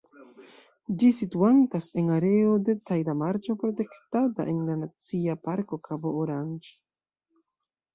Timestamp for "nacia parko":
4.85-5.85